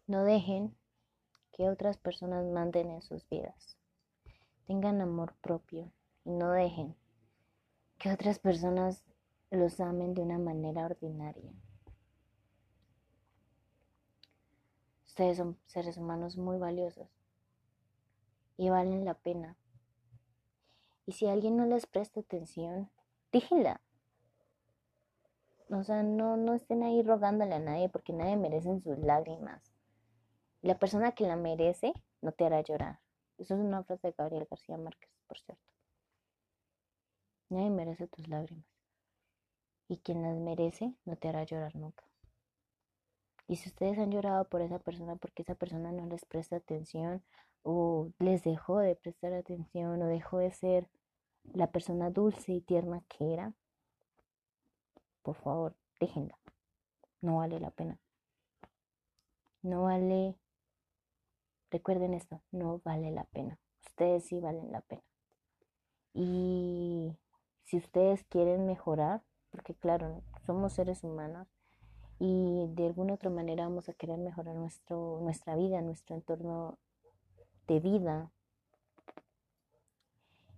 No 0.08 0.24
dejen 0.24 0.76
que 1.54 1.70
otras 1.70 1.98
personas 1.98 2.46
manden 2.46 2.90
en 2.90 3.02
sus 3.02 3.28
vidas. 3.30 3.78
Tengan 4.66 5.02
amor 5.02 5.36
propio 5.42 5.92
y 6.24 6.32
no 6.32 6.52
dejen 6.52 6.96
que 8.00 8.12
otras 8.12 8.40
personas 8.40 9.04
los 9.52 9.80
amen 9.80 10.14
de 10.14 10.22
una 10.22 10.40
manera 10.40 10.86
ordinaria. 10.86 11.52
Ustedes 15.06 15.38
son 15.38 15.60
seres 15.68 15.98
humanos 15.98 16.38
muy 16.38 16.58
valiosos 16.58 17.08
y 18.58 18.70
valen 18.70 19.06
la 19.06 19.14
pena. 19.14 19.58
Y 21.06 21.12
si 21.12 21.28
alguien 21.28 21.56
no 21.56 21.66
les 21.66 21.86
presta 21.86 22.22
atención, 22.22 22.90
díjenla. 23.32 23.82
O 25.70 25.84
sea, 25.84 26.02
no, 26.02 26.38
no 26.38 26.54
estén 26.54 26.84
ahí 26.84 27.04
rogándole 27.04 27.54
a 27.54 27.60
nadie 27.60 27.90
porque 27.90 28.14
nadie 28.14 28.38
merece 28.38 28.80
sus 28.80 28.98
lágrimas. 28.98 29.74
La 30.62 30.80
persona 30.80 31.12
que 31.12 31.28
la 31.28 31.36
merece 31.36 31.94
no 32.22 32.32
te 32.32 32.46
hará 32.46 32.62
llorar. 32.62 33.03
Eso 33.38 33.56
es 33.56 33.60
una 33.60 33.84
frase 33.84 34.08
de 34.08 34.16
Gabriel 34.18 34.48
García 34.50 34.78
Márquez, 34.78 35.12
por 35.28 35.40
cierto. 35.40 35.64
Nadie 37.50 37.70
merece 37.70 38.08
tus 38.08 38.28
lágrimas. 38.28 38.66
Y 39.88 39.98
quien 39.98 40.24
las 40.24 40.38
merece 40.38 40.96
no 41.06 41.16
te 41.18 41.30
hará 41.30 41.44
llorar 41.44 41.76
nunca. 41.76 42.04
Y 43.48 43.58
si 43.58 43.70
ustedes 43.70 44.00
han 44.00 44.12
llorado 44.12 44.46
por 44.46 44.62
esa 44.62 44.80
persona 44.80 45.16
porque 45.16 45.42
esa 45.42 45.56
persona 45.56 45.92
no 45.92 46.06
les 46.06 46.26
presta 46.26 46.56
atención 46.56 47.24
o 47.64 48.10
les 48.20 48.44
dejó 48.44 48.80
de 48.80 48.96
prestar 48.96 49.34
atención 49.34 50.02
o 50.02 50.08
dejó 50.08 50.38
de 50.38 50.52
ser 50.52 50.90
la 51.44 51.72
persona 51.72 52.10
dulce 52.10 52.54
y 52.54 52.62
tierna 52.62 53.04
que 53.10 53.34
era, 53.34 53.54
por 55.22 55.36
favor, 55.36 55.76
déjenla. 56.00 56.38
No 57.22 57.38
vale 57.38 57.60
la 57.60 57.72
pena. 57.72 58.00
No 59.62 59.84
vale, 59.84 60.36
recuerden 61.74 62.14
esto, 62.14 62.42
no 62.52 62.80
vale 62.86 63.12
la 63.12 63.26
pena. 63.26 63.60
Ustedes 63.86 64.26
sí 64.26 64.40
valen 64.40 64.72
la 64.72 64.82
pena. 64.82 65.04
Y 66.14 67.18
si 67.66 67.78
ustedes 67.78 68.24
quieren 68.26 68.66
mejorar, 68.66 69.24
porque 69.50 69.74
claro, 69.74 70.22
somos 70.46 70.74
seres 70.74 71.04
humanos 71.04 71.48
y 72.20 72.68
de 72.70 72.86
alguna 72.86 73.16
otra 73.16 73.30
manera 73.30 73.66
vamos 73.66 73.90
a 73.90 73.94
querer 73.94 74.20
mejorar 74.20 74.56
nuestro, 74.56 75.20
nuestra 75.22 75.56
vida, 75.56 75.82
nuestro 75.82 76.16
entorno 76.16 76.78
de 77.68 77.80
vida. 77.80 78.32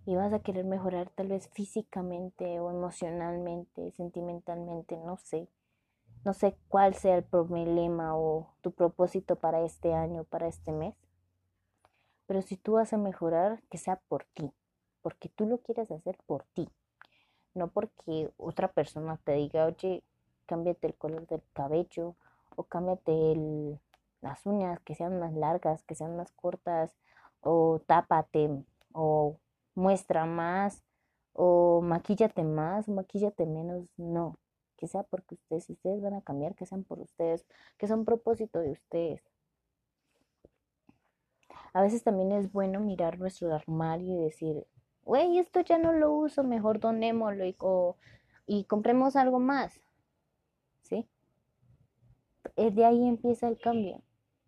Y 0.04 0.14
vas 0.14 0.32
a 0.32 0.38
querer 0.38 0.64
mejorar 0.64 1.10
tal 1.10 1.28
vez 1.28 1.48
físicamente 1.48 2.60
o 2.60 2.70
emocionalmente, 2.70 3.90
sentimentalmente, 3.92 4.96
no 4.96 5.16
sé. 5.16 5.48
No 6.24 6.32
sé 6.32 6.56
cuál 6.68 6.94
sea 6.94 7.16
el 7.16 7.24
problema 7.24 8.16
o 8.16 8.54
tu 8.60 8.72
propósito 8.72 9.36
para 9.36 9.62
este 9.62 9.94
año, 9.94 10.24
para 10.24 10.46
este 10.46 10.72
mes. 10.72 10.94
Pero 12.26 12.42
si 12.42 12.56
tú 12.56 12.72
vas 12.72 12.92
a 12.92 12.98
mejorar, 12.98 13.62
que 13.70 13.78
sea 13.78 13.96
por 14.08 14.24
ti, 14.34 14.52
porque 15.02 15.28
tú 15.28 15.46
lo 15.46 15.58
quieres 15.58 15.90
hacer 15.90 16.18
por 16.26 16.44
ti, 16.54 16.68
no 17.54 17.68
porque 17.68 18.30
otra 18.36 18.68
persona 18.68 19.18
te 19.24 19.32
diga, 19.32 19.66
oye, 19.66 20.02
cámbiate 20.46 20.88
el 20.88 20.94
color 20.94 21.26
del 21.26 21.42
cabello 21.52 22.16
o 22.56 22.64
cámbiate 22.64 23.78
las 24.20 24.46
uñas, 24.46 24.80
que 24.80 24.94
sean 24.94 25.18
más 25.20 25.32
largas, 25.34 25.82
que 25.84 25.94
sean 25.94 26.16
más 26.16 26.32
cortas, 26.32 26.96
o 27.40 27.80
tápate, 27.86 28.50
o 28.92 29.36
muestra 29.74 30.26
más, 30.26 30.82
o 31.32 31.80
maquíllate 31.82 32.42
más, 32.42 32.88
o 32.88 32.92
maquíllate 32.92 33.46
menos, 33.46 33.88
no, 33.96 34.38
que 34.76 34.88
sea 34.88 35.02
porque 35.04 35.34
ustedes, 35.34 35.64
si 35.64 35.74
ustedes 35.74 36.02
van 36.02 36.14
a 36.14 36.22
cambiar, 36.22 36.54
que 36.54 36.66
sean 36.66 36.84
por 36.84 36.98
ustedes, 36.98 37.46
que 37.78 37.86
sea 37.86 37.96
un 37.96 38.04
propósito 38.04 38.58
de 38.58 38.72
ustedes. 38.72 39.22
A 41.76 41.82
veces 41.82 42.02
también 42.02 42.32
es 42.32 42.50
bueno 42.50 42.80
mirar 42.80 43.18
nuestro 43.18 43.54
armario 43.54 44.14
y 44.14 44.24
decir, 44.24 44.66
güey, 45.02 45.38
esto 45.38 45.60
ya 45.60 45.76
no 45.76 45.92
lo 45.92 46.10
uso, 46.10 46.42
mejor 46.42 46.80
donémoslo 46.80 47.44
y, 48.46 48.64
compremos 48.64 49.14
algo 49.14 49.40
más. 49.40 49.78
¿Sí? 50.80 51.06
Eh, 52.56 52.70
de 52.70 52.82
ahí 52.82 53.06
empieza 53.06 53.46
el 53.46 53.58
cambio. 53.58 54.00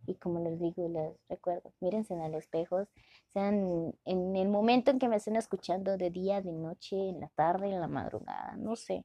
Y 0.07 0.15
como 0.15 0.41
les 0.41 0.59
digo 0.59 0.87
y 0.87 0.89
les 0.89 1.19
recuerdo, 1.29 1.71
mírense 1.81 2.15
en 2.15 2.23
el 2.23 2.35
espejo, 2.35 2.87
sean 3.35 3.93
en 4.07 4.35
el 4.35 4.49
momento 4.49 4.91
en 4.91 4.99
que 4.99 5.09
me 5.09 5.17
estén 5.17 5.37
escuchando, 5.37 5.99
de 5.99 6.09
día, 6.09 6.41
de 6.41 6.53
noche, 6.53 7.11
en 7.11 7.21
la 7.21 7.29
tarde, 7.29 7.69
en 7.69 7.79
la 7.79 7.89
madrugada, 7.89 8.57
no 8.57 8.75
sé. 8.75 9.05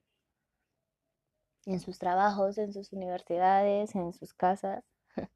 En 1.65 1.81
sus 1.81 1.99
trabajos, 1.99 2.57
en 2.57 2.71
sus 2.71 2.93
universidades, 2.93 3.93
en 3.95 4.13
sus 4.13 4.33
casas. 4.33 4.85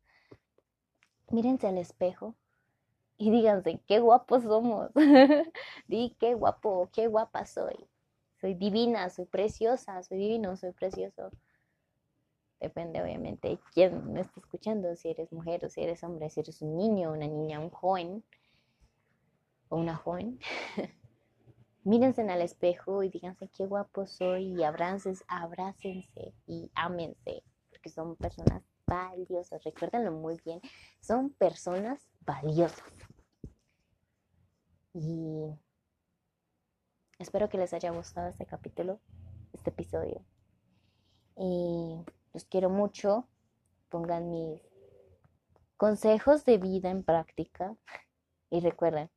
mírense 1.32 1.68
al 1.68 1.80
espejo 1.80 2.34
y 3.18 3.32
díganse, 3.32 3.82
qué 3.88 4.00
guapos 4.00 4.44
somos. 4.44 4.92
Di, 5.88 6.16
qué 6.20 6.36
guapo, 6.36 6.90
qué 6.94 7.08
guapa 7.08 7.46
soy. 7.46 7.76
Soy 8.40 8.54
divina, 8.54 9.10
soy 9.10 9.26
preciosa, 9.26 10.04
soy 10.04 10.20
divino, 10.20 10.56
soy 10.56 10.72
precioso. 10.72 11.32
Depende 12.60 13.02
obviamente 13.02 13.50
de 13.50 13.60
quién 13.74 14.14
me 14.14 14.22
está 14.22 14.40
escuchando, 14.40 14.96
si 14.96 15.10
eres 15.10 15.32
mujer 15.32 15.66
o 15.66 15.70
si 15.70 15.82
eres 15.82 16.04
hombre, 16.04 16.30
si 16.30 16.40
eres 16.40 16.62
un 16.62 16.78
niño, 16.78 17.12
una 17.12 17.28
niña, 17.28 17.60
un 17.60 17.70
joven 17.70 18.24
o 19.70 19.78
una 19.78 19.96
joven. 19.96 20.40
Mírense 21.84 22.22
en 22.22 22.30
el 22.30 22.42
espejo 22.42 23.02
y 23.02 23.10
díganse 23.10 23.48
qué 23.50 23.66
guapo 23.66 24.06
soy 24.06 24.54
y 24.54 24.64
abrácense, 24.64 25.24
abrácense 25.28 26.34
y 26.46 26.70
ámense, 26.76 27.44
porque 27.70 27.90
son 27.90 28.16
personas 28.16 28.64
valiosas. 28.88 29.64
Recuérdenlo 29.64 30.12
muy 30.12 30.40
bien, 30.44 30.62
son 31.00 31.30
personas 31.30 32.10
valiosas. 32.22 32.84
Y 34.94 35.54
espero 37.20 37.50
que 37.50 37.58
les 37.58 37.74
haya 37.74 37.92
gustado 37.92 38.30
este 38.30 38.46
capítulo, 38.46 39.00
este 39.54 39.70
episodio. 39.70 40.26
Y 41.36 42.04
los 42.34 42.46
quiero 42.46 42.70
mucho. 42.70 43.28
Pongan 43.90 44.32
mis 44.32 44.62
consejos 45.78 46.44
de 46.46 46.58
vida 46.58 46.90
en 46.90 47.04
práctica. 47.04 47.76
Y 48.50 48.62
recuerden, 48.62 49.12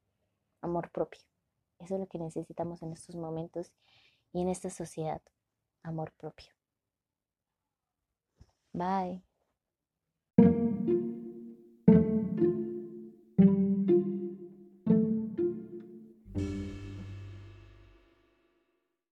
amor 0.60 0.90
propio. 0.90 1.22
Eso 1.78 1.94
es 1.94 2.00
lo 2.00 2.06
que 2.06 2.18
necesitamos 2.18 2.82
en 2.82 2.92
estos 2.92 3.16
momentos 3.16 3.72
y 4.32 4.42
en 4.42 4.48
esta 4.48 4.68
sociedad. 4.68 5.22
Amor 5.82 6.12
propio. 6.12 6.52
Bye. 8.72 9.29